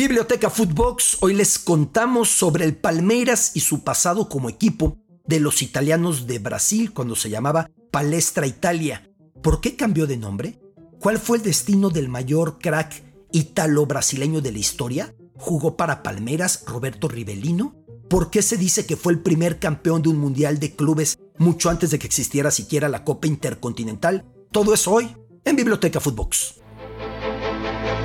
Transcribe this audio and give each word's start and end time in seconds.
Biblioteca 0.00 0.48
Footbox, 0.48 1.18
hoy 1.20 1.34
les 1.34 1.58
contamos 1.58 2.30
sobre 2.30 2.64
el 2.64 2.74
Palmeiras 2.74 3.50
y 3.52 3.60
su 3.60 3.84
pasado 3.84 4.30
como 4.30 4.48
equipo 4.48 4.96
de 5.26 5.40
los 5.40 5.60
italianos 5.60 6.26
de 6.26 6.38
Brasil 6.38 6.94
cuando 6.94 7.14
se 7.14 7.28
llamaba 7.28 7.70
Palestra 7.90 8.46
Italia. 8.46 9.06
¿Por 9.42 9.60
qué 9.60 9.76
cambió 9.76 10.06
de 10.06 10.16
nombre? 10.16 10.58
¿Cuál 11.00 11.18
fue 11.18 11.36
el 11.36 11.42
destino 11.42 11.90
del 11.90 12.08
mayor 12.08 12.58
crack 12.58 12.94
italo-brasileño 13.32 14.40
de 14.40 14.52
la 14.52 14.58
historia? 14.58 15.14
¿Jugó 15.36 15.76
para 15.76 16.02
Palmeiras 16.02 16.64
Roberto 16.66 17.06
Rivellino? 17.06 17.76
¿Por 18.08 18.30
qué 18.30 18.40
se 18.40 18.56
dice 18.56 18.86
que 18.86 18.96
fue 18.96 19.12
el 19.12 19.20
primer 19.20 19.58
campeón 19.58 20.00
de 20.00 20.08
un 20.08 20.16
mundial 20.16 20.60
de 20.60 20.74
clubes 20.74 21.18
mucho 21.36 21.68
antes 21.68 21.90
de 21.90 21.98
que 21.98 22.06
existiera 22.06 22.50
siquiera 22.50 22.88
la 22.88 23.04
Copa 23.04 23.26
Intercontinental? 23.26 24.24
Todo 24.50 24.72
eso 24.72 24.92
hoy 24.92 25.14
en 25.44 25.56
Biblioteca 25.56 26.00
Footbox. 26.00 26.59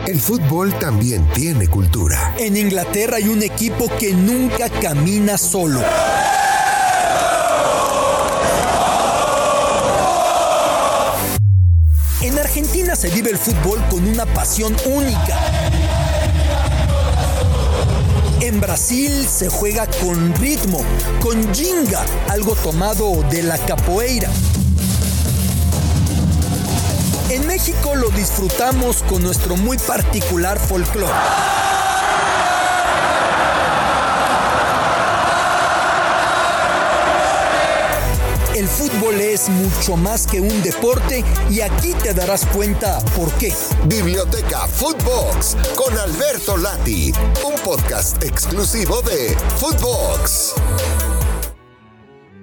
El 0.08 0.22
fútbol 0.22 0.78
también 0.78 1.28
tiene 1.34 1.68
cultura. 1.68 2.36
En 2.38 2.56
Inglaterra 2.56 3.18
hay 3.18 3.28
un 3.28 3.42
equipo 3.42 3.90
que 3.98 4.14
nunca 4.14 4.70
camina 4.70 5.36
solo. 5.36 5.82
En 12.22 12.38
Argentina 12.38 12.96
se 12.96 13.10
vive 13.10 13.32
el 13.32 13.40
fútbol 13.40 13.84
con 13.90 14.08
una 14.08 14.28
pasión 14.28 14.76
única. 14.86 15.40
En 18.42 18.62
Brasil 18.62 19.26
se 19.28 19.50
juega 19.50 19.88
con 19.88 20.36
ritmo, 20.36 20.84
con 21.20 21.52
jinga, 21.52 22.06
algo 22.30 22.54
tomado 22.54 23.24
de 23.32 23.42
la 23.42 23.58
capoeira. 23.58 24.30
México 27.56 27.96
lo 27.96 28.10
disfrutamos 28.10 29.02
con 29.04 29.24
nuestro 29.24 29.56
muy 29.56 29.78
particular 29.78 30.60
folclore. 30.60 31.14
El 38.56 38.68
fútbol 38.68 39.22
es 39.22 39.48
mucho 39.48 39.96
más 39.96 40.28
que 40.28 40.42
un 40.42 40.62
deporte 40.64 41.24
y 41.50 41.62
aquí 41.62 41.94
te 41.94 42.14
darás 42.14 42.46
cuenta 42.48 43.00
por 43.16 43.32
qué. 43.36 43.56
Biblioteca 43.86 44.68
Footbox 44.68 45.56
con 45.78 45.98
Alberto 45.98 46.58
Lati, 46.58 47.14
un 47.46 47.56
podcast 47.64 48.22
exclusivo 48.22 49.02
de 49.02 49.34
Footbox. 49.62 50.56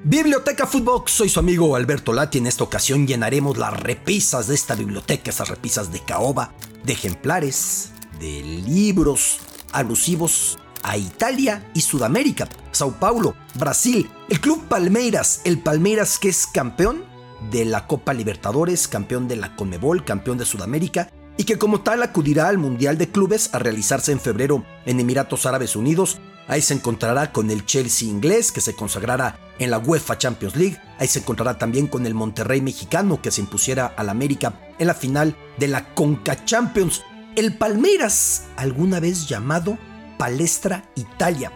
Biblioteca 0.04 0.66
Footbox, 0.66 1.12
soy 1.12 1.28
su 1.28 1.38
amigo 1.38 1.76
Alberto 1.76 2.12
Lati. 2.12 2.38
En 2.38 2.48
esta 2.48 2.64
ocasión 2.64 3.06
llenaremos 3.06 3.56
las 3.56 3.72
repisas 3.72 4.48
de 4.48 4.56
esta 4.56 4.74
biblioteca, 4.74 5.30
esas 5.30 5.48
repisas 5.48 5.92
de 5.92 6.00
caoba, 6.00 6.52
de 6.82 6.94
ejemplares, 6.94 7.92
de 8.18 8.42
libros 8.42 9.38
alusivos 9.70 10.58
a 10.82 10.96
Italia 10.96 11.70
y 11.72 11.82
Sudamérica, 11.82 12.48
Sao 12.72 12.98
Paulo, 12.98 13.36
Brasil, 13.54 14.10
el 14.28 14.40
Club 14.40 14.66
Palmeiras, 14.66 15.40
el 15.44 15.60
Palmeiras 15.60 16.18
que 16.18 16.30
es 16.30 16.48
campeón 16.48 17.04
de 17.52 17.64
la 17.64 17.86
Copa 17.86 18.12
Libertadores, 18.12 18.88
campeón 18.88 19.28
de 19.28 19.36
la 19.36 19.54
Conmebol, 19.54 20.04
campeón 20.04 20.36
de 20.36 20.46
Sudamérica 20.46 21.12
y 21.36 21.44
que 21.44 21.58
como 21.58 21.82
tal 21.82 22.02
acudirá 22.02 22.48
al 22.48 22.58
Mundial 22.58 22.98
de 22.98 23.08
Clubes 23.08 23.50
a 23.52 23.60
realizarse 23.60 24.10
en 24.10 24.18
febrero 24.18 24.64
en 24.84 24.98
Emiratos 24.98 25.46
Árabes 25.46 25.76
Unidos. 25.76 26.18
Ahí 26.48 26.60
se 26.60 26.74
encontrará 26.74 27.30
con 27.30 27.52
el 27.52 27.64
Chelsea 27.64 28.08
inglés 28.08 28.50
que 28.50 28.60
se 28.60 28.74
consagrará 28.74 29.38
en 29.58 29.70
la 29.70 29.78
UEFA 29.78 30.18
Champions 30.18 30.56
League. 30.56 30.78
Ahí 30.98 31.08
se 31.08 31.20
encontrará 31.20 31.58
también 31.58 31.86
con 31.86 32.06
el 32.06 32.14
Monterrey 32.14 32.60
mexicano 32.60 33.20
que 33.20 33.30
se 33.30 33.40
impusiera 33.40 33.86
al 33.86 34.08
América 34.08 34.60
en 34.78 34.86
la 34.86 34.94
final 34.94 35.36
de 35.58 35.68
la 35.68 35.94
Conca 35.94 36.44
Champions. 36.44 37.02
El 37.36 37.56
Palmeiras, 37.56 38.44
alguna 38.56 39.00
vez 39.00 39.26
llamado 39.26 39.78
Palestra 40.18 40.84
Italia. 40.96 41.52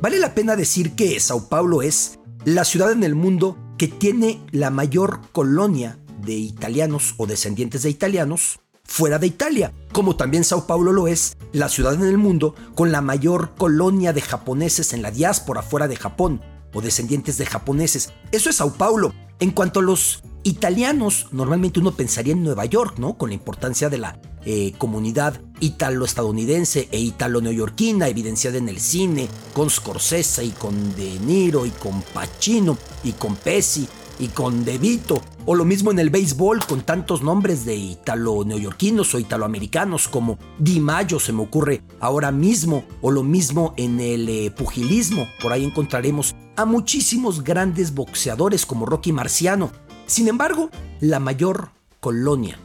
Vale 0.00 0.18
la 0.18 0.34
pena 0.34 0.56
decir 0.56 0.92
que 0.96 1.18
Sao 1.20 1.48
Paulo 1.48 1.82
es 1.82 2.18
la 2.44 2.64
ciudad 2.64 2.90
en 2.90 3.04
el 3.04 3.14
mundo 3.14 3.56
que 3.78 3.88
tiene 3.88 4.40
la 4.50 4.70
mayor 4.70 5.20
colonia 5.32 5.98
de 6.24 6.34
italianos 6.34 7.14
o 7.18 7.26
descendientes 7.26 7.82
de 7.82 7.90
italianos 7.90 8.60
fuera 8.84 9.18
de 9.18 9.26
Italia, 9.26 9.72
como 9.92 10.16
también 10.16 10.44
Sao 10.44 10.66
Paulo 10.66 10.92
lo 10.92 11.06
es 11.06 11.36
la 11.52 11.68
ciudad 11.68 11.94
en 11.94 12.02
el 12.02 12.18
mundo 12.18 12.54
con 12.74 12.92
la 12.92 13.00
mayor 13.00 13.54
colonia 13.56 14.12
de 14.12 14.20
japoneses 14.20 14.92
en 14.92 15.02
la 15.02 15.10
diáspora 15.10 15.62
fuera 15.62 15.88
de 15.88 15.96
Japón 15.96 16.42
o 16.72 16.80
descendientes 16.80 17.38
de 17.38 17.46
japoneses. 17.46 18.12
Eso 18.30 18.50
es 18.50 18.56
Sao 18.56 18.72
Paulo. 18.74 19.14
En 19.40 19.50
cuanto 19.50 19.80
a 19.80 19.82
los 19.82 20.22
italianos, 20.44 21.28
normalmente 21.32 21.80
uno 21.80 21.92
pensaría 21.92 22.32
en 22.32 22.42
Nueva 22.42 22.64
York, 22.64 22.98
¿no? 22.98 23.14
Con 23.14 23.30
la 23.30 23.34
importancia 23.34 23.88
de 23.88 23.98
la 23.98 24.18
eh, 24.44 24.72
comunidad 24.78 25.40
italo-estadounidense 25.60 26.88
e 26.90 26.98
italo-neoyorquina, 26.98 28.08
evidenciada 28.08 28.58
en 28.58 28.68
el 28.68 28.80
cine, 28.80 29.28
con 29.54 29.70
Scorsese 29.70 30.44
y 30.44 30.50
con 30.50 30.96
De 30.96 31.18
Niro 31.20 31.64
y 31.66 31.70
con 31.70 32.02
Pacino 32.02 32.76
y 33.04 33.12
con 33.12 33.36
Pesci 33.36 33.86
y 34.18 34.28
con 34.28 34.64
De 34.64 34.78
Vito, 34.78 35.20
o 35.46 35.54
lo 35.54 35.64
mismo 35.64 35.90
en 35.90 35.98
el 35.98 36.10
béisbol 36.10 36.64
con 36.66 36.82
tantos 36.82 37.22
nombres 37.22 37.64
de 37.64 37.76
italo-neoyorquinos 37.76 39.14
o 39.14 39.18
italoamericanos 39.18 40.08
como 40.08 40.38
Di 40.58 40.80
Mayo 40.80 41.18
se 41.18 41.32
me 41.32 41.42
ocurre 41.42 41.82
ahora 42.00 42.30
mismo, 42.30 42.84
o 43.00 43.10
lo 43.10 43.22
mismo 43.22 43.74
en 43.76 44.00
el 44.00 44.28
eh, 44.28 44.50
pugilismo, 44.50 45.28
por 45.40 45.52
ahí 45.52 45.64
encontraremos 45.64 46.34
a 46.56 46.64
muchísimos 46.64 47.42
grandes 47.42 47.94
boxeadores 47.94 48.66
como 48.66 48.86
Rocky 48.86 49.12
Marciano. 49.12 49.70
Sin 50.06 50.28
embargo, 50.28 50.70
la 51.00 51.18
mayor 51.18 51.70
colonia 52.00 52.58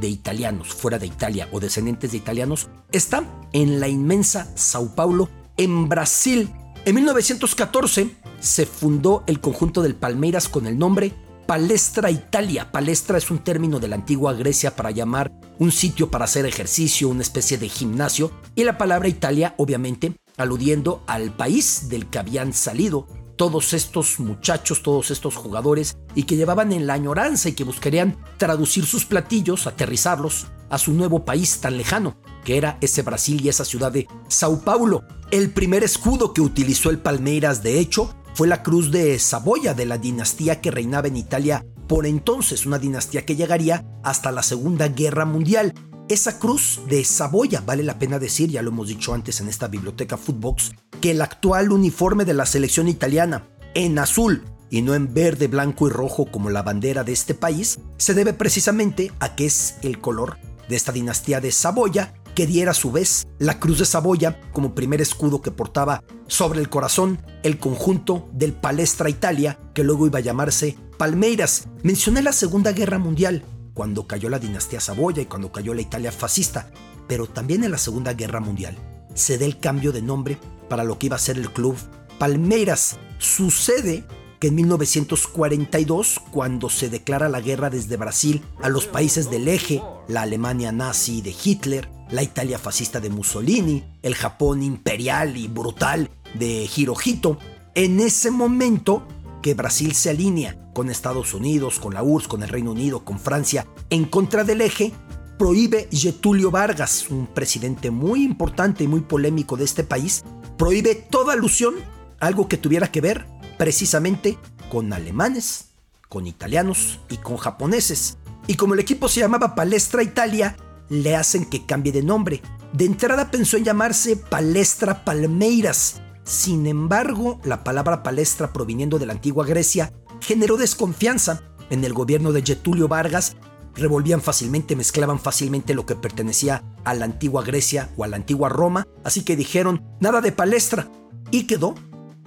de 0.00 0.08
italianos 0.08 0.68
fuera 0.68 0.98
de 0.98 1.06
Italia 1.06 1.48
o 1.52 1.60
descendientes 1.60 2.12
de 2.12 2.18
italianos 2.18 2.68
está 2.92 3.24
en 3.52 3.80
la 3.80 3.88
inmensa 3.88 4.50
Sao 4.54 4.94
Paulo, 4.94 5.28
en 5.56 5.88
Brasil. 5.88 6.50
En 6.84 6.94
1914 6.94 8.16
se 8.40 8.66
fundó 8.66 9.24
el 9.26 9.40
conjunto 9.40 9.82
del 9.82 9.94
Palmeiras 9.94 10.48
con 10.48 10.66
el 10.66 10.78
nombre 10.78 11.12
Palestra 11.48 12.10
Italia. 12.10 12.70
Palestra 12.70 13.16
es 13.16 13.30
un 13.30 13.38
término 13.38 13.80
de 13.80 13.88
la 13.88 13.94
antigua 13.94 14.34
Grecia 14.34 14.76
para 14.76 14.90
llamar 14.90 15.32
un 15.58 15.72
sitio 15.72 16.10
para 16.10 16.26
hacer 16.26 16.44
ejercicio, 16.44 17.08
una 17.08 17.22
especie 17.22 17.56
de 17.56 17.70
gimnasio, 17.70 18.30
y 18.54 18.64
la 18.64 18.76
palabra 18.76 19.08
Italia, 19.08 19.54
obviamente, 19.56 20.12
aludiendo 20.36 21.02
al 21.06 21.34
país 21.34 21.88
del 21.88 22.10
que 22.10 22.18
habían 22.18 22.52
salido 22.52 23.06
todos 23.36 23.72
estos 23.72 24.20
muchachos, 24.20 24.82
todos 24.82 25.10
estos 25.10 25.36
jugadores, 25.36 25.96
y 26.14 26.24
que 26.24 26.36
llevaban 26.36 26.70
en 26.70 26.86
la 26.86 26.92
añoranza 26.92 27.48
y 27.48 27.52
que 27.52 27.64
buscarían 27.64 28.18
traducir 28.36 28.84
sus 28.84 29.06
platillos, 29.06 29.66
aterrizarlos 29.66 30.48
a 30.68 30.76
su 30.76 30.92
nuevo 30.92 31.24
país 31.24 31.62
tan 31.62 31.78
lejano, 31.78 32.18
que 32.44 32.58
era 32.58 32.76
ese 32.82 33.00
Brasil 33.00 33.40
y 33.42 33.48
esa 33.48 33.64
ciudad 33.64 33.90
de 33.90 34.06
Sao 34.28 34.60
Paulo. 34.60 35.02
El 35.30 35.48
primer 35.48 35.82
escudo 35.82 36.34
que 36.34 36.42
utilizó 36.42 36.90
el 36.90 36.98
Palmeiras, 36.98 37.62
de 37.62 37.78
hecho, 37.78 38.14
fue 38.38 38.46
la 38.46 38.62
cruz 38.62 38.92
de 38.92 39.18
Saboya 39.18 39.74
de 39.74 39.84
la 39.84 39.98
dinastía 39.98 40.60
que 40.60 40.70
reinaba 40.70 41.08
en 41.08 41.16
Italia 41.16 41.66
por 41.88 42.06
entonces, 42.06 42.66
una 42.66 42.78
dinastía 42.78 43.26
que 43.26 43.34
llegaría 43.34 43.84
hasta 44.04 44.30
la 44.30 44.44
Segunda 44.44 44.86
Guerra 44.86 45.24
Mundial. 45.24 45.74
Esa 46.08 46.38
cruz 46.38 46.82
de 46.88 47.04
Saboya, 47.04 47.62
vale 47.66 47.82
la 47.82 47.98
pena 47.98 48.20
decir, 48.20 48.48
ya 48.48 48.62
lo 48.62 48.70
hemos 48.70 48.86
dicho 48.86 49.12
antes 49.12 49.40
en 49.40 49.48
esta 49.48 49.66
biblioteca 49.66 50.16
Footbox, 50.16 50.70
que 51.00 51.10
el 51.10 51.20
actual 51.20 51.72
uniforme 51.72 52.24
de 52.24 52.34
la 52.34 52.46
selección 52.46 52.86
italiana, 52.86 53.48
en 53.74 53.98
azul 53.98 54.44
y 54.70 54.82
no 54.82 54.94
en 54.94 55.12
verde, 55.12 55.48
blanco 55.48 55.88
y 55.88 55.90
rojo 55.90 56.26
como 56.26 56.48
la 56.48 56.62
bandera 56.62 57.02
de 57.02 57.14
este 57.14 57.34
país, 57.34 57.80
se 57.96 58.14
debe 58.14 58.34
precisamente 58.34 59.10
a 59.18 59.34
que 59.34 59.46
es 59.46 59.78
el 59.82 59.98
color 59.98 60.38
de 60.68 60.76
esta 60.76 60.92
dinastía 60.92 61.40
de 61.40 61.50
Saboya 61.50 62.14
que 62.38 62.46
diera 62.46 62.70
a 62.70 62.74
su 62.74 62.92
vez 62.92 63.26
la 63.40 63.58
cruz 63.58 63.80
de 63.80 63.84
Saboya 63.84 64.40
como 64.52 64.72
primer 64.72 65.00
escudo 65.00 65.42
que 65.42 65.50
portaba 65.50 66.04
sobre 66.28 66.60
el 66.60 66.68
corazón 66.68 67.18
el 67.42 67.58
conjunto 67.58 68.28
del 68.32 68.52
Palestra 68.52 69.10
Italia, 69.10 69.58
que 69.74 69.82
luego 69.82 70.06
iba 70.06 70.20
a 70.20 70.22
llamarse 70.22 70.78
Palmeiras. 70.98 71.66
Mencioné 71.82 72.22
la 72.22 72.32
Segunda 72.32 72.70
Guerra 72.70 73.00
Mundial, 73.00 73.42
cuando 73.74 74.06
cayó 74.06 74.28
la 74.28 74.38
dinastía 74.38 74.78
Saboya 74.78 75.20
y 75.20 75.26
cuando 75.26 75.50
cayó 75.50 75.74
la 75.74 75.80
Italia 75.80 76.12
fascista, 76.12 76.70
pero 77.08 77.26
también 77.26 77.64
en 77.64 77.72
la 77.72 77.78
Segunda 77.78 78.12
Guerra 78.14 78.38
Mundial 78.38 78.78
se 79.14 79.36
da 79.36 79.44
el 79.44 79.58
cambio 79.58 79.90
de 79.90 80.02
nombre 80.02 80.38
para 80.68 80.84
lo 80.84 80.96
que 80.96 81.06
iba 81.06 81.16
a 81.16 81.18
ser 81.18 81.38
el 81.38 81.50
club 81.50 81.74
Palmeiras. 82.20 82.98
Sucede 83.18 84.04
que 84.38 84.46
en 84.46 84.54
1942, 84.54 86.20
cuando 86.30 86.70
se 86.70 86.88
declara 86.88 87.28
la 87.28 87.40
guerra 87.40 87.68
desde 87.68 87.96
Brasil 87.96 88.44
a 88.62 88.68
los 88.68 88.86
países 88.86 89.28
del 89.28 89.48
eje, 89.48 89.82
la 90.06 90.22
Alemania 90.22 90.70
nazi 90.70 91.20
de 91.20 91.34
Hitler, 91.42 91.97
la 92.10 92.22
Italia 92.22 92.58
fascista 92.58 93.00
de 93.00 93.10
Mussolini, 93.10 93.84
el 94.02 94.14
Japón 94.14 94.62
imperial 94.62 95.36
y 95.36 95.48
brutal 95.48 96.10
de 96.34 96.68
Hirohito, 96.74 97.38
en 97.74 98.00
ese 98.00 98.30
momento 98.30 99.06
que 99.42 99.54
Brasil 99.54 99.94
se 99.94 100.10
alinea 100.10 100.56
con 100.74 100.90
Estados 100.90 101.34
Unidos, 101.34 101.78
con 101.78 101.94
la 101.94 102.02
URSS, 102.02 102.28
con 102.28 102.42
el 102.42 102.48
Reino 102.48 102.72
Unido, 102.72 103.04
con 103.04 103.18
Francia, 103.18 103.66
en 103.90 104.04
contra 104.04 104.44
del 104.44 104.60
eje, 104.60 104.92
prohíbe 105.38 105.88
Getulio 105.92 106.50
Vargas, 106.50 107.08
un 107.10 107.26
presidente 107.26 107.90
muy 107.90 108.24
importante 108.24 108.84
y 108.84 108.88
muy 108.88 109.00
polémico 109.00 109.56
de 109.56 109.64
este 109.64 109.84
país, 109.84 110.24
prohíbe 110.56 110.94
toda 110.94 111.34
alusión 111.34 111.74
algo 112.20 112.48
que 112.48 112.56
tuviera 112.56 112.90
que 112.90 113.00
ver 113.00 113.26
precisamente 113.56 114.38
con 114.70 114.92
alemanes, 114.92 115.70
con 116.08 116.26
italianos 116.26 117.00
y 117.08 117.18
con 117.18 117.36
japoneses. 117.36 118.18
Y 118.46 118.54
como 118.54 118.74
el 118.74 118.80
equipo 118.80 119.08
se 119.08 119.20
llamaba 119.20 119.54
Palestra 119.54 120.02
Italia, 120.02 120.56
le 120.88 121.16
hacen 121.16 121.44
que 121.44 121.66
cambie 121.66 121.92
de 121.92 122.02
nombre 122.02 122.42
De 122.72 122.84
entrada 122.84 123.30
pensó 123.30 123.56
en 123.56 123.64
llamarse 123.64 124.16
Palestra 124.16 125.04
Palmeiras. 125.04 126.02
Sin 126.24 126.66
embargo, 126.66 127.40
la 127.44 127.64
palabra 127.64 128.02
palestra 128.02 128.52
proviniendo 128.52 128.98
de 128.98 129.06
la 129.06 129.14
antigua 129.14 129.46
Grecia 129.46 129.92
generó 130.20 130.56
desconfianza 130.58 131.42
en 131.70 131.84
el 131.84 131.94
gobierno 131.94 132.32
de 132.32 132.42
Getulio 132.42 132.88
Vargas. 132.88 133.36
Revolvían 133.74 134.20
fácilmente, 134.20 134.76
mezclaban 134.76 135.18
fácilmente 135.18 135.74
lo 135.74 135.86
que 135.86 135.94
pertenecía 135.94 136.64
a 136.84 136.94
la 136.94 137.06
antigua 137.06 137.42
Grecia 137.44 137.90
o 137.96 138.04
a 138.04 138.08
la 138.08 138.16
antigua 138.16 138.48
Roma, 138.48 138.86
así 139.04 139.22
que 139.22 139.36
dijeron 139.36 139.82
nada 140.00 140.20
de 140.20 140.32
palestra 140.32 140.90
y 141.30 141.46
quedó 141.46 141.74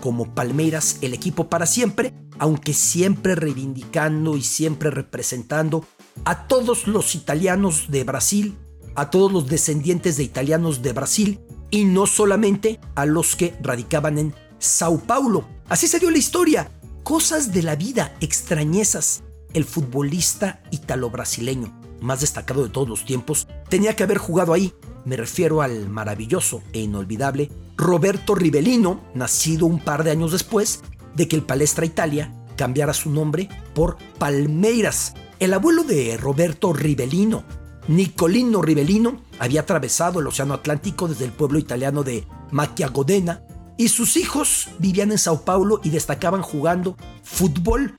como 0.02 0.34
Palmeiras 0.34 0.98
el 1.02 1.14
equipo 1.14 1.50
para 1.50 1.66
siempre, 1.66 2.14
aunque 2.40 2.74
siempre 2.74 3.36
reivindicando 3.36 4.36
y 4.36 4.42
siempre 4.42 4.90
representando 4.90 5.86
a 6.26 6.48
todos 6.48 6.88
los 6.88 7.16
italianos 7.16 7.86
de 7.90 8.04
Brasil, 8.04 8.58
a 8.96 9.10
todos 9.10 9.32
los 9.32 9.48
descendientes 9.48 10.18
de 10.18 10.24
italianos 10.24 10.82
de 10.82 10.94
Brasil 10.94 11.40
y 11.70 11.86
no 11.86 12.06
solamente 12.06 12.80
a 12.96 13.06
los 13.06 13.36
que 13.36 13.56
radicaban 13.62 14.18
en 14.18 14.36
Sao 14.60 15.00
Paulo. 15.00 15.46
Así 15.70 15.88
se 15.88 16.00
dio 16.00 16.12
la 16.12 16.18
historia. 16.18 16.72
Cosas 17.04 17.52
de 17.52 17.64
la 17.64 17.76
vida, 17.76 18.16
extrañezas. 18.22 19.24
El 19.54 19.66
futbolista 19.66 20.62
italo-brasileño 20.72 21.82
más 22.02 22.22
destacado 22.22 22.64
de 22.64 22.70
todos 22.70 22.90
los 22.90 23.06
tiempos 23.06 23.48
tenía 23.70 23.96
que 23.96 24.04
haber 24.04 24.18
jugado 24.18 24.54
ahí. 24.54 24.74
Me 25.06 25.16
refiero 25.16 25.62
al 25.62 25.88
maravilloso 25.88 26.62
e 26.74 26.80
inolvidable 26.82 27.50
Roberto 27.78 28.36
Rivellino, 28.36 29.02
nacido 29.16 29.66
un 29.66 29.80
par 29.80 30.04
de 30.04 30.12
años 30.12 30.32
después 30.32 30.82
de 31.16 31.28
que 31.28 31.36
el 31.36 31.44
Palestra 31.44 31.86
Italia 31.86 32.34
cambiara 32.56 32.94
su 32.94 33.10
nombre 33.10 33.50
por 33.74 33.98
Palmeiras. 34.18 35.14
El 35.40 35.54
abuelo 35.54 35.84
de 35.84 36.18
Roberto 36.18 36.74
Rivellino, 36.74 37.44
Nicolino 37.88 38.62
Rivellino, 38.62 39.22
había 39.40 39.62
atravesado 39.62 40.20
el 40.20 40.28
Océano 40.28 40.54
Atlántico 40.54 41.08
desde 41.08 41.26
el 41.26 41.32
pueblo 41.32 41.58
italiano 41.60 42.04
de 42.04 42.28
Machiagodena 42.52 43.44
y 43.78 43.88
sus 43.88 44.18
hijos 44.18 44.70
vivían 44.78 45.12
en 45.12 45.18
Sao 45.18 45.42
Paulo 45.42 45.82
y 45.84 45.90
destacaban 45.90 46.44
jugando 46.44 46.96
fútbol. 47.24 47.98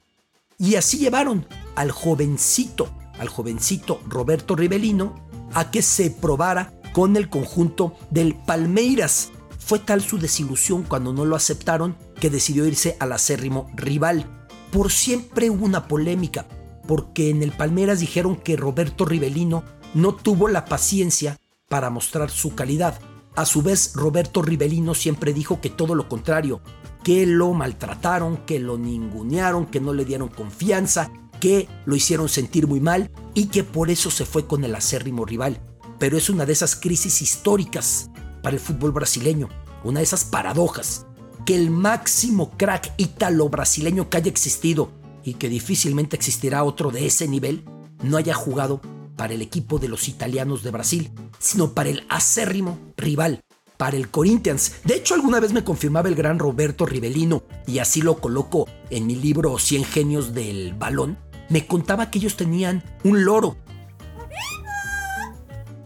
Y 0.58 0.76
así 0.76 0.98
llevaron 0.98 1.46
al 1.74 1.90
jovencito, 1.90 2.88
al 3.18 3.28
jovencito 3.28 4.00
Roberto 4.06 4.54
Rivellino, 4.54 5.28
a 5.54 5.72
que 5.72 5.82
se 5.82 6.10
probara 6.10 6.72
con 6.92 7.16
el 7.16 7.28
conjunto 7.28 7.94
del 8.10 8.36
Palmeiras. 8.36 9.32
Fue 9.58 9.78
tal 9.80 10.02
su 10.02 10.18
desilusión 10.18 10.84
cuando 10.84 11.12
no 11.12 11.24
lo 11.24 11.34
aceptaron 11.34 11.96
que 12.20 12.30
decidió 12.30 12.66
irse 12.66 12.96
al 13.00 13.12
acérrimo 13.12 13.68
rival. 13.74 14.41
Por 14.72 14.90
siempre 14.90 15.50
hubo 15.50 15.66
una 15.66 15.86
polémica, 15.86 16.48
porque 16.88 17.28
en 17.28 17.42
el 17.42 17.52
Palmeiras 17.52 18.00
dijeron 18.00 18.36
que 18.36 18.56
Roberto 18.56 19.04
Rivellino 19.04 19.64
no 19.92 20.14
tuvo 20.14 20.48
la 20.48 20.64
paciencia 20.64 21.38
para 21.68 21.90
mostrar 21.90 22.30
su 22.30 22.54
calidad. 22.54 22.98
A 23.36 23.44
su 23.44 23.60
vez, 23.60 23.92
Roberto 23.94 24.40
Rivellino 24.40 24.94
siempre 24.94 25.34
dijo 25.34 25.60
que 25.60 25.68
todo 25.68 25.94
lo 25.94 26.08
contrario, 26.08 26.62
que 27.04 27.26
lo 27.26 27.52
maltrataron, 27.52 28.38
que 28.46 28.58
lo 28.58 28.78
ningunearon, 28.78 29.66
que 29.66 29.80
no 29.80 29.92
le 29.92 30.06
dieron 30.06 30.28
confianza, 30.28 31.12
que 31.38 31.68
lo 31.84 31.94
hicieron 31.94 32.30
sentir 32.30 32.66
muy 32.66 32.80
mal 32.80 33.10
y 33.34 33.48
que 33.48 33.64
por 33.64 33.90
eso 33.90 34.10
se 34.10 34.24
fue 34.24 34.46
con 34.46 34.64
el 34.64 34.74
acérrimo 34.74 35.26
rival. 35.26 35.60
Pero 35.98 36.16
es 36.16 36.30
una 36.30 36.46
de 36.46 36.54
esas 36.54 36.76
crisis 36.76 37.20
históricas 37.20 38.10
para 38.42 38.56
el 38.56 38.60
fútbol 38.60 38.92
brasileño, 38.92 39.50
una 39.84 40.00
de 40.00 40.04
esas 40.04 40.24
paradojas, 40.24 41.06
que 41.44 41.54
el 41.54 41.70
máximo 41.70 42.50
crack 42.56 42.92
ítalo-brasileño 42.96 44.08
que 44.08 44.16
haya 44.18 44.30
existido 44.30 44.92
y 45.24 45.34
que 45.34 45.48
difícilmente 45.48 46.16
existirá 46.16 46.64
otro 46.64 46.90
de 46.90 47.06
ese 47.06 47.28
nivel, 47.28 47.64
no 48.02 48.16
haya 48.16 48.34
jugado 48.34 48.80
para 49.16 49.34
el 49.34 49.42
equipo 49.42 49.78
de 49.78 49.88
los 49.88 50.08
italianos 50.08 50.62
de 50.62 50.70
Brasil, 50.70 51.10
sino 51.38 51.74
para 51.74 51.90
el 51.90 52.04
acérrimo 52.08 52.78
rival, 52.96 53.40
para 53.76 53.96
el 53.96 54.08
Corinthians. 54.08 54.72
De 54.84 54.94
hecho, 54.94 55.14
alguna 55.14 55.40
vez 55.40 55.52
me 55.52 55.64
confirmaba 55.64 56.08
el 56.08 56.14
gran 56.14 56.38
Roberto 56.38 56.86
Rivellino, 56.86 57.44
y 57.66 57.78
así 57.78 58.02
lo 58.02 58.18
coloco 58.18 58.68
en 58.90 59.06
mi 59.06 59.14
libro 59.14 59.58
100 59.58 59.84
genios 59.84 60.34
del 60.34 60.74
balón, 60.74 61.18
me 61.48 61.66
contaba 61.66 62.10
que 62.10 62.18
ellos 62.18 62.36
tenían 62.36 62.82
un 63.04 63.24
loro 63.24 63.56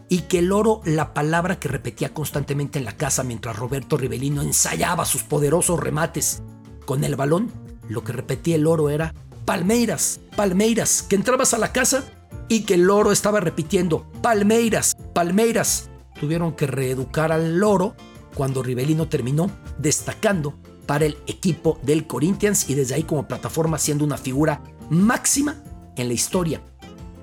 y 0.09 0.21
que 0.21 0.39
el 0.39 0.51
oro, 0.51 0.81
la 0.85 1.13
palabra 1.13 1.59
que 1.59 1.67
repetía 1.67 2.13
constantemente 2.13 2.79
en 2.79 2.85
la 2.85 2.95
casa 2.95 3.23
mientras 3.23 3.57
Roberto 3.57 3.97
Rivellino 3.97 4.41
ensayaba 4.41 5.05
sus 5.05 5.23
poderosos 5.23 5.79
remates 5.79 6.41
con 6.85 7.03
el 7.03 7.15
balón, 7.15 7.51
lo 7.89 8.03
que 8.03 8.13
repetía 8.13 8.55
el 8.55 8.67
oro 8.67 8.89
era 8.89 9.13
Palmeiras, 9.45 10.19
Palmeiras, 10.35 11.03
que 11.03 11.15
entrabas 11.15 11.53
a 11.53 11.57
la 11.57 11.71
casa 11.71 12.05
y 12.47 12.61
que 12.61 12.75
el 12.75 12.83
loro 12.83 13.11
estaba 13.11 13.39
repitiendo 13.39 14.09
Palmeiras, 14.21 14.95
Palmeiras. 15.13 15.89
Tuvieron 16.19 16.53
que 16.53 16.67
reeducar 16.67 17.31
al 17.31 17.57
loro 17.57 17.95
cuando 18.33 18.63
Rivellino 18.63 19.07
terminó 19.07 19.51
destacando 19.77 20.55
para 20.85 21.05
el 21.05 21.17
equipo 21.27 21.79
del 21.83 22.07
Corinthians 22.07 22.69
y 22.69 22.73
desde 22.73 22.95
ahí 22.95 23.03
como 23.03 23.27
plataforma 23.27 23.77
siendo 23.77 24.05
una 24.05 24.17
figura 24.17 24.61
máxima 24.89 25.55
en 25.95 26.07
la 26.07 26.13
historia 26.13 26.61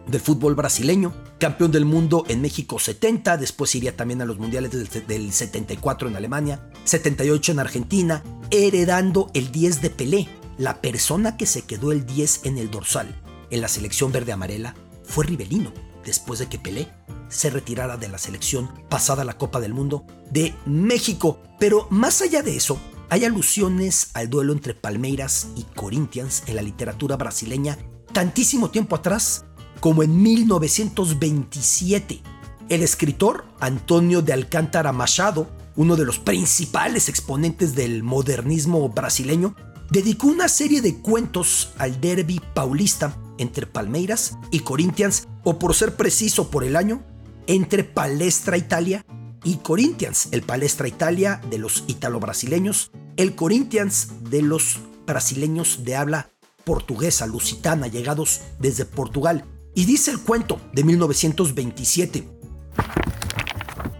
del 0.07 0.21
fútbol 0.21 0.55
brasileño, 0.55 1.13
campeón 1.45 1.73
del 1.73 1.85
mundo 1.85 2.25
en 2.29 2.41
México 2.41 2.79
70, 2.79 3.37
después 3.37 3.75
iría 3.75 3.95
también 3.95 4.23
a 4.23 4.25
los 4.25 4.39
mundiales 4.39 4.71
del, 5.07 5.31
74 5.31 6.09
en 6.09 6.17
Alemania, 6.17 6.71
78 6.85 7.53
en 7.53 7.59
Argentina, 7.59 8.23
heredando 8.51 9.31
el 9.35 9.53
10 9.53 9.83
de 9.83 9.91
Pelé, 9.91 10.29
la 10.57 10.81
persona 10.81 11.37
que 11.37 11.45
se 11.45 11.61
quedó 11.61 11.93
el 11.93 12.07
10 12.07 12.47
en 12.47 12.57
el 12.57 12.71
dorsal 12.71 13.15
en 13.51 13.61
la 13.61 13.69
selección 13.69 14.11
verde 14.11 14.33
amarela 14.33 14.75
fue 15.05 15.27
Rivelino, 15.27 15.71
después 16.03 16.39
de 16.39 16.47
que 16.47 16.59
Pelé 16.59 16.89
se 17.29 17.51
retirara 17.51 17.99
de 17.99 18.09
la 18.09 18.17
selección 18.17 18.71
pasada 18.89 19.23
la 19.23 19.37
Copa 19.37 19.61
del 19.61 19.75
Mundo 19.75 20.07
de 20.31 20.55
México. 20.65 21.43
Pero 21.61 21.89
más 21.91 22.23
allá 22.23 22.43
de 22.43 22.57
eso, 22.57 22.79
hay 23.11 23.27
alusiones 23.27 24.09
al 24.15 24.31
duelo 24.31 24.55
entre 24.55 24.73
Palmeiras 24.73 25.49
y 25.57 25.65
Corinthians 25.65 26.43
en 26.47 26.57
la 26.57 26.63
literatura 26.63 27.19
brasileña 27.19 27.77
tantísimo 28.15 28.71
tiempo 28.71 28.97
atrás 28.97 29.45
como 29.81 30.03
en 30.03 30.23
1927. 30.23 32.23
El 32.69 32.83
escritor 32.83 33.45
Antonio 33.61 34.23
de 34.23 34.33
Alcántara 34.33 34.93
Machado, 34.93 35.49
uno 35.77 35.97
de 35.97 36.05
los 36.05 36.19
principales 36.19 37.09
exponentes 37.09 37.75
del 37.75 38.03
modernismo 38.03 38.89
brasileño, 38.89 39.55
dedicó 39.91 40.29
una 40.29 40.49
serie 40.49 40.81
de 40.81 40.97
cuentos 40.97 41.71
al 41.79 42.01
derby 42.01 42.41
paulista 42.55 43.17
entre 43.39 43.67
Palmeiras 43.67 44.39
y 44.51 44.61
Corinthians, 44.61 45.29
o 45.43 45.59
por 45.59 45.75
ser 45.75 45.97
preciso 45.97 46.51
por 46.51 46.65
el 46.65 46.77
año, 46.77 47.03
entre 47.47 47.85
Palestra 47.85 48.57
Italia 48.57 49.05
y 49.45 49.57
Corinthians. 49.57 50.29
El 50.31 50.43
Palestra 50.43 50.89
Italia 50.89 51.41
de 51.51 51.59
los 51.59 51.85
italo-brasileños, 51.87 52.93
el 53.17 53.35
Corinthians 53.35 54.09
de 54.31 54.43
los 54.43 54.79
brasileños 55.07 55.85
de 55.85 55.97
habla 55.97 56.31
portuguesa, 56.65 57.27
lusitana, 57.27 57.89
llegados 57.89 58.41
desde 58.59 58.87
Portugal. 58.87 59.45
Y 59.77 59.87
dice 59.87 60.13
el 60.13 60.23
cuento 60.23 60.61
de 60.73 60.85
1927. 60.85 62.29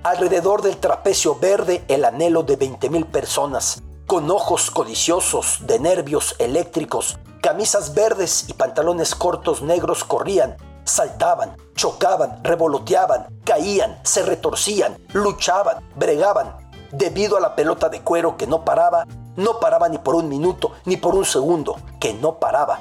Alrededor 0.05 0.63
del 0.63 0.77
trapecio 0.77 1.37
verde 1.37 1.83
el 1.89 2.05
anhelo 2.05 2.45
de 2.45 2.57
20.000 2.57 3.07
personas, 3.07 3.83
con 4.07 4.31
ojos 4.31 4.71
codiciosos, 4.71 5.67
de 5.67 5.81
nervios 5.81 6.37
eléctricos, 6.39 7.19
camisas 7.43 7.93
verdes 7.93 8.45
y 8.49 8.53
pantalones 8.53 9.17
cortos 9.17 9.63
negros 9.63 10.05
corrían, 10.05 10.57
saltaban, 10.85 11.57
chocaban, 11.75 12.45
revoloteaban, 12.45 13.27
caían, 13.45 13.99
se 14.05 14.23
retorcían, 14.23 14.97
luchaban, 15.13 15.83
bregaban, 15.97 16.55
debido 16.93 17.37
a 17.37 17.41
la 17.41 17.57
pelota 17.57 17.89
de 17.89 18.01
cuero 18.03 18.37
que 18.37 18.47
no 18.47 18.65
paraba, 18.65 19.07
no 19.37 19.59
paraba 19.59 19.89
ni 19.89 19.99
por 19.99 20.15
un 20.15 20.29
minuto, 20.29 20.73
ni 20.85 20.97
por 20.97 21.17
un 21.17 21.25
segundo, 21.25 21.77
que 21.99 22.15
no 22.15 22.39
paraba. 22.39 22.81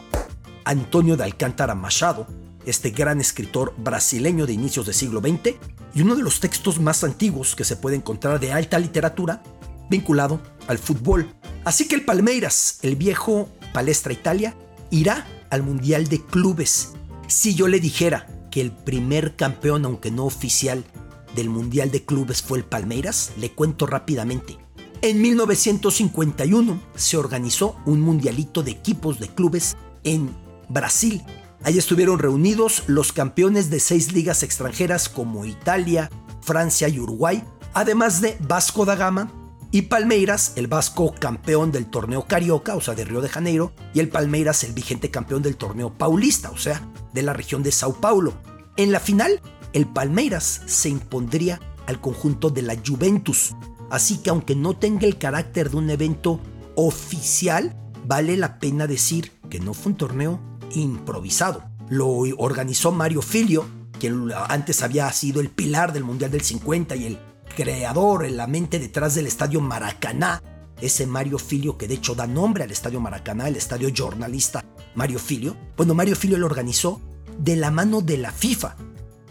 Antonio 0.65 1.17
de 1.17 1.23
Alcántara 1.23 1.73
Machado, 1.73 2.27
este 2.65 2.91
gran 2.91 3.19
escritor 3.19 3.73
brasileño 3.77 4.45
de 4.45 4.53
inicios 4.53 4.85
del 4.85 4.95
siglo 4.95 5.19
XX, 5.19 5.55
y 5.93 6.01
uno 6.01 6.15
de 6.15 6.23
los 6.23 6.39
textos 6.39 6.79
más 6.79 7.03
antiguos 7.03 7.55
que 7.55 7.63
se 7.63 7.75
puede 7.75 7.95
encontrar 7.95 8.39
de 8.39 8.51
alta 8.51 8.79
literatura, 8.79 9.43
vinculado 9.89 10.41
al 10.67 10.77
fútbol. 10.77 11.27
Así 11.65 11.87
que 11.87 11.95
el 11.95 12.05
Palmeiras, 12.05 12.79
el 12.81 12.95
viejo 12.95 13.49
Palestra 13.73 14.13
Italia, 14.13 14.55
irá 14.89 15.27
al 15.49 15.63
Mundial 15.63 16.07
de 16.07 16.21
Clubes. 16.21 16.93
Si 17.27 17.55
yo 17.55 17.67
le 17.67 17.79
dijera 17.79 18.27
que 18.51 18.61
el 18.61 18.71
primer 18.71 19.35
campeón, 19.35 19.85
aunque 19.85 20.11
no 20.11 20.25
oficial, 20.25 20.83
del 21.35 21.49
Mundial 21.49 21.91
de 21.91 22.03
Clubes 22.03 22.41
fue 22.41 22.59
el 22.59 22.63
Palmeiras, 22.63 23.31
le 23.37 23.51
cuento 23.51 23.85
rápidamente. 23.85 24.57
En 25.01 25.21
1951 25.21 26.81
se 26.95 27.17
organizó 27.17 27.75
un 27.85 27.99
mundialito 28.01 28.63
de 28.63 28.71
equipos 28.71 29.19
de 29.19 29.27
clubes 29.27 29.75
en 30.03 30.29
Brasil. 30.69 31.21
Allí 31.63 31.77
estuvieron 31.77 32.19
reunidos 32.19 32.83
los 32.87 33.13
campeones 33.13 33.69
de 33.69 33.79
seis 33.79 34.11
ligas 34.11 34.43
extranjeras 34.43 35.07
como 35.07 35.45
Italia, 35.45 36.09
Francia 36.41 36.89
y 36.89 36.99
Uruguay, 36.99 37.43
además 37.73 38.19
de 38.19 38.37
Vasco 38.41 38.85
da 38.85 38.95
Gama, 38.95 39.31
y 39.71 39.83
Palmeiras, 39.83 40.53
el 40.55 40.67
vasco 40.67 41.15
campeón 41.19 41.71
del 41.71 41.87
torneo 41.87 42.27
Carioca, 42.27 42.75
o 42.75 42.81
sea, 42.81 42.93
de 42.93 43.05
Río 43.05 43.21
de 43.21 43.29
Janeiro, 43.29 43.73
y 43.91 44.01
el 44.01 44.09
Palmeiras, 44.09 44.63
el 44.63 44.73
vigente 44.73 45.09
campeón 45.09 45.41
del 45.41 45.55
torneo 45.55 45.91
Paulista, 45.91 46.51
o 46.51 46.57
sea, 46.57 46.87
de 47.11 47.23
la 47.23 47.33
región 47.33 47.63
de 47.63 47.71
Sao 47.71 47.95
Paulo. 47.95 48.35
En 48.77 48.91
la 48.91 48.99
final, 48.99 49.41
el 49.73 49.87
Palmeiras 49.87 50.61
se 50.67 50.89
impondría 50.89 51.59
al 51.87 51.99
conjunto 51.99 52.51
de 52.51 52.61
la 52.61 52.75
Juventus. 52.85 53.55
Así 53.89 54.17
que 54.19 54.29
aunque 54.29 54.55
no 54.55 54.77
tenga 54.77 55.07
el 55.07 55.17
carácter 55.17 55.71
de 55.71 55.77
un 55.77 55.89
evento 55.89 56.39
oficial, 56.75 57.75
vale 58.05 58.37
la 58.37 58.59
pena 58.59 58.85
decir 58.85 59.31
que 59.49 59.59
no 59.59 59.73
fue 59.73 59.93
un 59.93 59.97
torneo 59.97 60.39
improvisado. 60.75 61.63
Lo 61.89 62.07
organizó 62.37 62.91
Mario 62.91 63.21
Filio, 63.21 63.65
quien 63.99 64.31
antes 64.49 64.81
había 64.81 65.11
sido 65.11 65.41
el 65.41 65.49
pilar 65.49 65.93
del 65.93 66.03
Mundial 66.03 66.31
del 66.31 66.41
50 66.41 66.95
y 66.95 67.05
el 67.05 67.19
creador, 67.55 68.29
la 68.31 68.47
mente 68.47 68.79
detrás 68.79 69.15
del 69.15 69.27
estadio 69.27 69.61
Maracaná. 69.61 70.41
Ese 70.81 71.05
Mario 71.05 71.39
Filio 71.39 71.77
que 71.77 71.87
de 71.87 71.93
hecho 71.95 72.15
da 72.15 72.27
nombre 72.27 72.63
al 72.63 72.71
estadio 72.71 72.99
Maracaná, 72.99 73.47
el 73.47 73.55
estadio 73.55 73.89
jornalista 73.95 74.65
Mario 74.95 75.19
Filio. 75.19 75.55
Bueno, 75.77 75.93
Mario 75.93 76.15
Filio 76.15 76.37
lo 76.37 76.45
organizó 76.45 76.99
de 77.37 77.55
la 77.55 77.71
mano 77.71 78.01
de 78.01 78.17
la 78.17 78.31
FIFA. 78.31 78.75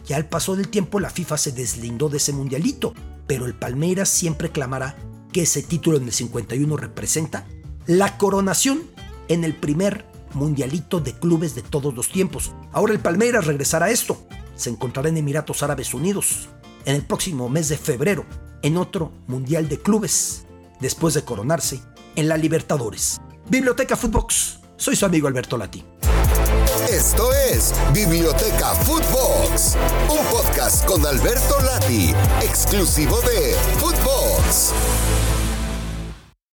Ya 0.06 0.16
al 0.16 0.28
paso 0.28 0.56
del 0.56 0.68
tiempo 0.68 1.00
la 1.00 1.11
FIFA 1.11 1.37
se 1.37 1.52
deslindó 1.52 2.08
de 2.08 2.16
ese 2.16 2.32
mundialito, 2.32 2.94
pero 3.26 3.46
el 3.46 3.54
Palmeiras 3.54 4.08
siempre 4.08 4.50
clamará 4.50 4.96
que 5.32 5.42
ese 5.42 5.62
título 5.62 5.96
en 5.96 6.04
el 6.04 6.12
51 6.12 6.76
representa 6.76 7.46
la 7.87 8.18
coronación 8.18 8.82
en 9.28 9.44
el 9.44 9.54
primer 9.54 10.06
mundialito 10.34 11.00
de 11.00 11.12
clubes 11.12 11.54
de 11.54 11.62
todos 11.62 11.94
los 11.94 12.10
tiempos. 12.10 12.52
Ahora 12.72 12.92
el 12.92 13.00
Palmeiras 13.00 13.46
regresará 13.46 13.86
a 13.86 13.90
esto. 13.90 14.26
Se 14.54 14.70
encontrará 14.70 15.08
en 15.08 15.16
Emiratos 15.16 15.62
Árabes 15.62 15.94
Unidos 15.94 16.48
en 16.84 16.96
el 16.96 17.02
próximo 17.02 17.48
mes 17.48 17.68
de 17.68 17.78
febrero 17.78 18.24
en 18.62 18.76
otro 18.76 19.12
mundial 19.26 19.68
de 19.68 19.78
clubes, 19.78 20.44
después 20.80 21.14
de 21.14 21.24
coronarse 21.24 21.80
en 22.16 22.28
la 22.28 22.36
Libertadores. 22.36 23.20
Biblioteca 23.48 23.96
Footbox. 23.96 24.58
Soy 24.76 24.96
su 24.96 25.06
amigo 25.06 25.28
Alberto 25.28 25.56
Lati. 25.56 25.84
Esto 26.90 27.32
es 27.32 27.72
Biblioteca 27.92 28.74
Footbox, 28.84 29.76
un 30.10 30.24
podcast 30.26 30.84
con 30.84 31.04
Alberto 31.06 31.60
Lati, 31.60 32.12
exclusivo 32.42 33.20
de 33.22 33.54
Footbox 33.78 34.72